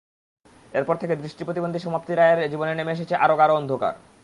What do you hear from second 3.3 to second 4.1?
গাঢ় অন্ধকার।